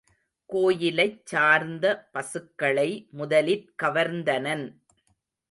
கோயிலைச் 0.45 1.25
சார்ந்த 1.25 2.09
பசுக்களை 2.11 3.07
முதலிற் 3.11 3.69
கவர்ந்தனன். 3.83 4.65